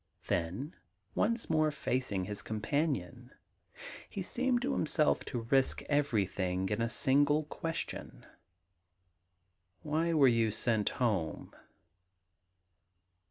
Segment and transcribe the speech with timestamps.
[0.25, 0.75] Then
[1.13, 3.35] once more facing his companion,
[4.09, 8.25] he seemed to himself to risk everjrthing in a single question:
[9.01, 11.53] * Why were you sent home